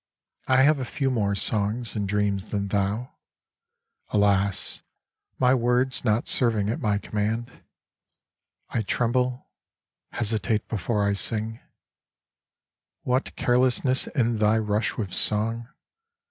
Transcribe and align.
I 0.47 0.63
have 0.63 0.79
a 0.79 0.83
few 0.83 1.11
more 1.11 1.35
songs 1.35 1.95
and 1.95 2.09
dreams 2.09 2.49
than 2.49 2.67
thou, 2.69 3.11
(Alas, 4.09 4.81
my 5.37 5.53
words 5.53 6.03
not 6.03 6.27
serving 6.27 6.71
at 6.71 6.79
my 6.79 6.97
command!) 6.97 7.61
I 8.71 8.81
tremble, 8.81 9.47
hesitate 10.13 10.67
before 10.67 11.05
I 11.07 11.13
sing: 11.13 11.59
What 13.03 13.35
carelessness 13.35 14.07
in 14.07 14.37
thy 14.39 14.57
rush 14.57 14.97
with 14.97 15.13
song. 15.13 15.69